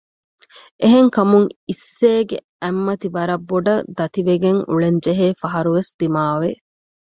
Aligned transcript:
އެހެން 0.81 1.09
ކަމުން 1.15 1.47
އިއްސޭގެ 1.67 2.37
އަތްމަތި 2.61 3.07
ވަރަށް 3.15 3.45
ބޮޑަށް 3.49 3.85
ދަތިވެގެން 3.97 4.61
އުޅެން 4.69 4.99
ޖެހޭ 5.05 5.27
ފަހަރުވެސް 5.41 5.91
ދިމާވެ 5.99 6.49